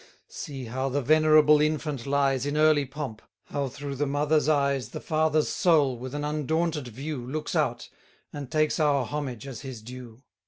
110 0.25 0.25
See 0.35 0.65
how 0.65 0.89
the 0.89 1.03
venerable 1.03 1.61
infant 1.61 2.07
lies 2.07 2.47
In 2.47 2.57
early 2.57 2.85
pomp; 2.87 3.21
how 3.51 3.67
through 3.67 3.93
the 3.95 4.07
mother's 4.07 4.49
eyes 4.49 4.89
The 4.89 4.99
father's 4.99 5.47
soul, 5.49 5.95
with 5.95 6.15
an 6.15 6.23
undaunted 6.25 6.87
view, 6.87 7.23
Looks 7.23 7.55
out, 7.55 7.87
and 8.33 8.49
takes 8.49 8.79
our 8.79 9.05
homage 9.05 9.45
as 9.45 9.61
his 9.61 9.83
due. 9.83 10.23